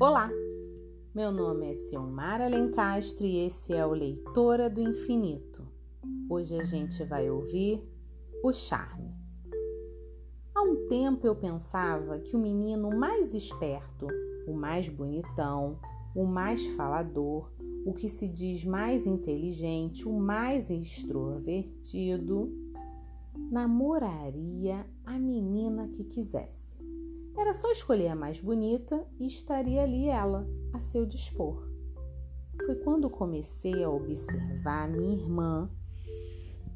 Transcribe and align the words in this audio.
Olá, 0.00 0.30
meu 1.12 1.32
nome 1.32 1.72
é 1.72 1.74
Silmara 1.74 2.44
Alencastre 2.44 3.26
e 3.26 3.46
esse 3.46 3.72
é 3.72 3.84
o 3.84 3.90
Leitora 3.90 4.70
do 4.70 4.80
Infinito. 4.80 5.66
Hoje 6.30 6.56
a 6.56 6.62
gente 6.62 7.02
vai 7.02 7.28
ouvir 7.28 7.82
O 8.44 8.52
Charme. 8.52 9.12
Há 10.54 10.62
um 10.62 10.86
tempo 10.86 11.26
eu 11.26 11.34
pensava 11.34 12.20
que 12.20 12.36
o 12.36 12.38
menino 12.38 12.96
mais 12.96 13.34
esperto, 13.34 14.06
o 14.46 14.52
mais 14.52 14.88
bonitão, 14.88 15.80
o 16.14 16.24
mais 16.24 16.64
falador, 16.76 17.50
o 17.84 17.92
que 17.92 18.08
se 18.08 18.28
diz 18.28 18.64
mais 18.64 19.04
inteligente, 19.04 20.06
o 20.06 20.12
mais 20.12 20.70
extrovertido, 20.70 22.52
namoraria 23.50 24.86
a 25.04 25.18
menina 25.18 25.88
que 25.88 26.04
quisesse. 26.04 26.67
Era 27.38 27.52
só 27.52 27.70
escolher 27.70 28.08
a 28.08 28.16
mais 28.16 28.40
bonita 28.40 29.06
e 29.16 29.24
estaria 29.24 29.84
ali 29.84 30.08
ela, 30.08 30.44
a 30.72 30.80
seu 30.80 31.06
dispor. 31.06 31.70
Foi 32.66 32.74
quando 32.74 33.08
comecei 33.08 33.84
a 33.84 33.88
observar 33.88 34.88
minha 34.88 35.14
irmã 35.14 35.70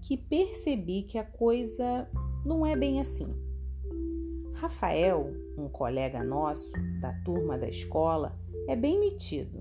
que 0.03 0.17
percebi 0.17 1.03
que 1.03 1.19
a 1.19 1.25
coisa 1.25 2.09
não 2.47 2.65
é 2.65 2.77
bem 2.77 3.01
assim. 3.01 3.27
Rafael, 4.55 5.33
um 5.59 5.69
colega 5.69 6.23
nosso 6.23 6.71
da 7.01 7.13
turma 7.25 7.59
da 7.59 7.69
escola, 7.69 8.39
é 8.69 8.77
bem 8.77 9.01
metido. 9.01 9.61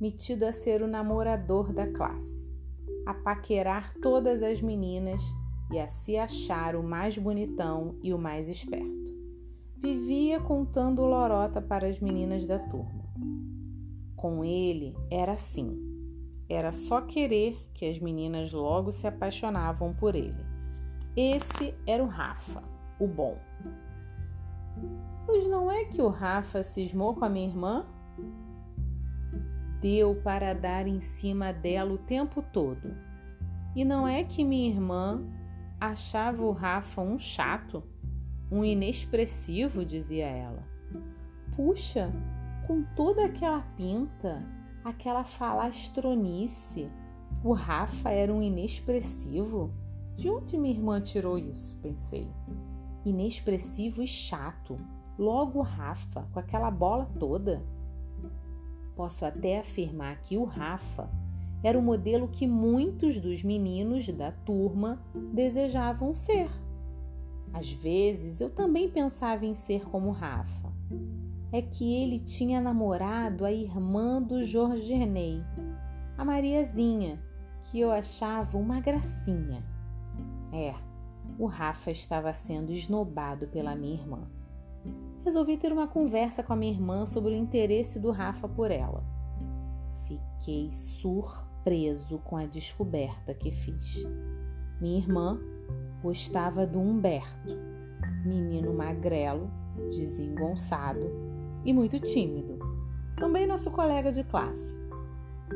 Metido 0.00 0.42
a 0.42 0.52
ser 0.52 0.82
o 0.82 0.88
namorador 0.88 1.72
da 1.72 1.86
classe, 1.86 2.52
a 3.06 3.14
paquerar 3.14 3.94
todas 4.02 4.42
as 4.42 4.60
meninas 4.60 5.22
e 5.72 5.78
a 5.78 5.86
se 5.86 6.16
achar 6.16 6.74
o 6.74 6.82
mais 6.82 7.16
bonitão 7.16 7.96
e 8.02 8.12
o 8.12 8.18
mais 8.18 8.48
esperto 8.48 9.03
vivia 9.78 10.40
contando 10.40 11.02
lorota 11.02 11.60
para 11.60 11.86
as 11.86 12.00
meninas 12.00 12.46
da 12.46 12.58
turma. 12.58 13.04
Com 14.16 14.44
ele 14.44 14.96
era 15.10 15.32
assim. 15.32 15.78
Era 16.48 16.72
só 16.72 17.00
querer 17.00 17.56
que 17.74 17.88
as 17.88 17.98
meninas 17.98 18.52
logo 18.52 18.92
se 18.92 19.06
apaixonavam 19.06 19.94
por 19.94 20.14
ele. 20.14 20.44
Esse 21.16 21.74
era 21.86 22.02
o 22.02 22.06
Rafa, 22.06 22.62
o 22.98 23.06
bom. 23.06 23.38
Pois 25.24 25.48
não 25.48 25.70
é 25.70 25.84
que 25.84 26.02
o 26.02 26.08
Rafa 26.08 26.62
cismou 26.62 27.14
com 27.14 27.24
a 27.24 27.28
minha 27.28 27.48
irmã? 27.48 27.86
Deu 29.80 30.14
para 30.16 30.54
dar 30.54 30.86
em 30.86 31.00
cima 31.00 31.52
dela 31.52 31.92
o 31.92 31.98
tempo 31.98 32.42
todo. 32.52 32.94
E 33.74 33.84
não 33.84 34.06
é 34.06 34.24
que 34.24 34.44
minha 34.44 34.68
irmã 34.68 35.22
achava 35.80 36.42
o 36.42 36.52
Rafa 36.52 37.00
um 37.00 37.18
chato? 37.18 37.82
Um 38.54 38.64
inexpressivo, 38.64 39.84
dizia 39.84 40.26
ela. 40.26 40.62
Puxa, 41.56 42.12
com 42.68 42.84
toda 42.94 43.24
aquela 43.24 43.62
pinta, 43.76 44.46
aquela 44.84 45.24
falastronice, 45.24 46.88
o 47.42 47.52
Rafa 47.52 48.10
era 48.10 48.32
um 48.32 48.40
inexpressivo? 48.40 49.72
De 50.16 50.30
onde 50.30 50.56
minha 50.56 50.72
irmã 50.72 51.00
tirou 51.00 51.36
isso? 51.36 51.76
pensei. 51.82 52.30
Inexpressivo 53.04 54.02
e 54.02 54.06
chato. 54.06 54.78
Logo 55.18 55.60
Rafa, 55.60 56.22
com 56.32 56.38
aquela 56.38 56.70
bola 56.70 57.10
toda. 57.18 57.60
Posso 58.94 59.24
até 59.24 59.58
afirmar 59.58 60.22
que 60.22 60.36
o 60.36 60.44
Rafa 60.44 61.10
era 61.62 61.76
o 61.76 61.82
modelo 61.82 62.28
que 62.28 62.46
muitos 62.46 63.18
dos 63.18 63.42
meninos 63.42 64.06
da 64.08 64.30
turma 64.30 65.02
desejavam 65.32 66.14
ser. 66.14 66.48
Às 67.52 67.70
vezes 67.70 68.40
eu 68.40 68.50
também 68.50 68.88
pensava 68.88 69.46
em 69.46 69.54
ser 69.54 69.84
como 69.88 70.10
Rafa. 70.10 70.72
É 71.52 71.62
que 71.62 72.02
ele 72.02 72.18
tinha 72.18 72.60
namorado 72.60 73.44
a 73.44 73.52
irmã 73.52 74.20
do 74.20 74.42
Jorgenei, 74.42 75.42
a 76.18 76.24
Mariazinha, 76.24 77.22
que 77.62 77.78
eu 77.78 77.92
achava 77.92 78.58
uma 78.58 78.80
gracinha. 78.80 79.64
É, 80.52 80.74
o 81.38 81.46
Rafa 81.46 81.90
estava 81.90 82.32
sendo 82.32 82.72
esnobado 82.72 83.46
pela 83.48 83.74
minha 83.74 83.94
irmã. 83.94 84.28
Resolvi 85.24 85.56
ter 85.56 85.72
uma 85.72 85.88
conversa 85.88 86.42
com 86.42 86.52
a 86.52 86.56
minha 86.56 86.72
irmã 86.72 87.06
sobre 87.06 87.32
o 87.32 87.36
interesse 87.36 87.98
do 87.98 88.10
Rafa 88.10 88.48
por 88.48 88.70
ela. 88.70 89.02
Fiquei 90.06 90.70
surpreso 90.72 92.18
com 92.18 92.36
a 92.36 92.44
descoberta 92.44 93.32
que 93.32 93.50
fiz. 93.50 94.04
Minha 94.80 94.98
irmã 94.98 95.40
gostava 96.04 96.66
do 96.66 96.78
Humberto, 96.78 97.48
menino 98.26 98.74
magrelo, 98.74 99.50
desengonçado 99.90 101.00
e 101.64 101.72
muito 101.72 101.98
tímido, 101.98 102.58
também 103.16 103.46
nosso 103.46 103.70
colega 103.70 104.12
de 104.12 104.22
classe. 104.22 104.78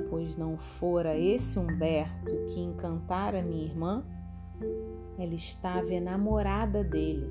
Pois 0.09 0.39
não 0.39 0.57
fora 0.57 1.19
esse 1.19 1.59
Humberto 1.59 2.33
que 2.47 2.61
encantara 2.61 3.43
minha 3.43 3.67
irmã, 3.67 4.03
ela 5.19 5.35
estava 5.35 5.93
enamorada 5.93 6.83
dele. 6.83 7.31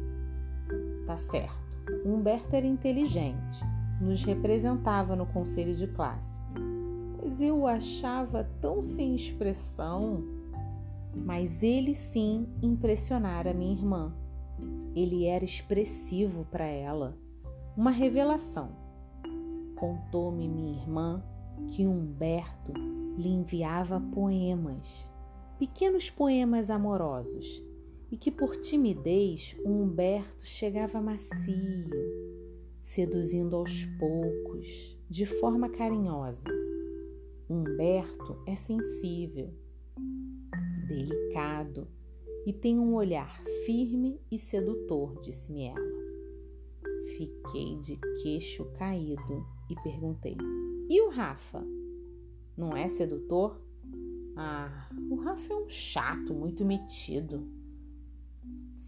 Tá 1.08 1.18
certo, 1.18 1.58
Humberto 2.06 2.56
era 2.56 2.68
inteligente, 2.68 3.66
nos 4.00 4.24
representava 4.24 5.16
no 5.16 5.26
conselho 5.26 5.74
de 5.74 5.88
classe, 5.88 6.40
mas 7.20 7.42
eu 7.42 7.62
o 7.62 7.68
achava 7.68 8.48
tão 8.62 8.80
sem 8.80 9.16
expressão 9.16 10.37
mas 11.26 11.62
ele 11.64 11.94
sim 11.94 12.48
impressionara 12.62 13.54
minha 13.54 13.74
irmã. 13.74 14.16
Ele 14.96 15.26
era 15.26 15.46
expressivo 15.46 16.46
para 16.50 16.66
ela, 16.66 17.18
uma 17.76 17.92
revelação. 17.92 18.72
Contou-me 19.76 20.48
minha 20.48 20.82
irmã 20.82 21.24
que 21.70 21.86
Humberto 21.86 22.74
lhe 23.18 23.30
enviava 23.30 24.00
poemas, 24.00 25.10
pequenos 25.60 26.10
poemas 26.10 26.70
amorosos, 26.70 27.64
e 28.10 28.18
que 28.18 28.32
por 28.32 28.56
timidez 28.58 29.56
o 29.66 29.70
Humberto 29.70 30.46
chegava 30.46 31.02
macio, 31.02 31.90
seduzindo 32.82 33.56
aos 33.56 33.86
poucos, 34.00 34.98
de 35.10 35.26
forma 35.26 35.70
carinhosa. 35.70 36.48
Humberto 37.50 38.42
é 38.46 38.56
sensível 38.56 39.54
delicado 40.88 41.88
e 42.46 42.54
tem 42.54 42.80
um 42.80 42.96
olhar 42.96 43.44
firme 43.66 44.20
e 44.32 44.40
sedutor, 44.40 45.22
disse-me 45.22 45.66
ela. 45.66 45.98
Fiquei 47.18 47.78
de 47.80 47.98
queixo 48.22 48.66
caído 48.78 49.46
e 49.70 49.76
perguntei: 49.84 50.38
E 50.90 51.02
o 51.02 51.10
Rafa? 51.10 51.66
Não 52.56 52.76
é 52.76 52.88
sedutor? 52.88 53.62
Ah, 54.36 54.90
o 55.10 55.16
Rafa 55.16 55.52
é 55.52 55.56
um 55.56 55.68
chato, 55.68 56.34
muito 56.34 56.64
metido. 56.64 57.48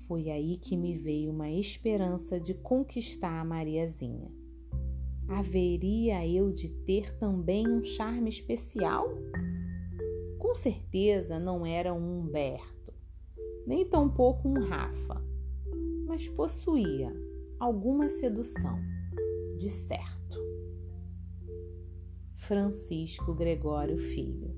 Foi 0.08 0.30
aí 0.30 0.58
que 0.58 0.78
me 0.78 0.98
veio 0.98 1.32
uma 1.32 1.50
esperança 1.50 2.40
de 2.40 2.54
conquistar 2.54 3.42
a 3.42 3.46
Mariazinha. 3.46 4.32
Haveria 5.28 6.26
eu 6.28 6.52
de 6.52 6.70
ter 6.70 7.16
também 7.18 7.68
um 7.68 7.84
charme 7.84 8.30
especial? 8.30 9.08
Com 10.50 10.56
certeza 10.56 11.38
não 11.38 11.64
era 11.64 11.94
um 11.94 12.22
Humberto, 12.22 12.92
nem 13.68 13.86
tampouco 13.86 14.50
um 14.50 14.68
Rafa, 14.68 15.24
mas 16.08 16.28
possuía 16.28 17.14
alguma 17.60 18.10
sedução, 18.10 18.80
de 19.60 19.70
certo. 19.70 20.40
Francisco 22.36 23.32
Gregório 23.36 24.00
Filho 24.00 24.58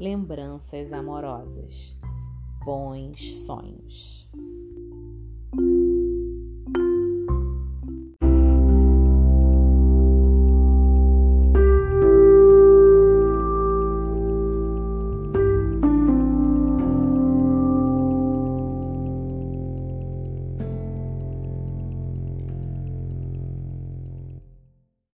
Lembranças 0.00 0.92
amorosas, 0.92 1.96
bons 2.64 3.36
sonhos. 3.46 4.28